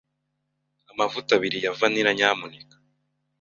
[0.91, 2.75] Amavuta abiri ya vanilla nyamuneka.